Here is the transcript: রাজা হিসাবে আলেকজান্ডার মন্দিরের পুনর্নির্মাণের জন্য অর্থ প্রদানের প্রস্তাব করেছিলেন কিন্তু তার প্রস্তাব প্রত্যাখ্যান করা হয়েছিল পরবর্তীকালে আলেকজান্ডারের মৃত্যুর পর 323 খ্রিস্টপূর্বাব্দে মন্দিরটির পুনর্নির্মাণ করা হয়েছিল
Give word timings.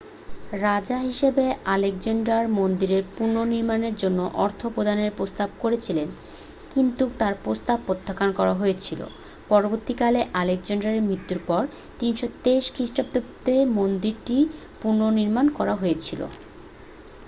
রাজা 0.61 0.97
হিসাবে 0.99 1.45
আলেকজান্ডার 1.65 2.43
মন্দিরের 2.49 3.03
পুনর্নির্মাণের 3.17 3.95
জন্য 3.95 4.31
অর্থ 4.35 4.61
প্রদানের 4.67 5.11
প্রস্তাব 5.17 5.49
করেছিলেন 5.59 6.07
কিন্তু 6.73 7.03
তার 7.19 7.33
প্রস্তাব 7.43 7.77
প্রত্যাখ্যান 7.85 8.31
করা 8.31 8.53
হয়েছিল 8.53 9.01
পরবর্তীকালে 9.49 10.21
আলেকজান্ডারের 10.33 11.01
মৃত্যুর 11.01 11.39
পর 11.47 11.63
323 11.99 12.75
খ্রিস্টপূর্বাব্দে 12.75 13.65
মন্দিরটির 13.75 14.45
পুনর্নির্মাণ 14.81 15.45
করা 15.49 15.75
হয়েছিল 15.75 16.21